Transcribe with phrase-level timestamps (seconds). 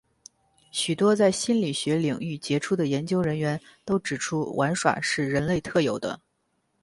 [0.71, 6.19] 许多在心理学领域杰出的研究人员都指出玩耍是人类特有的。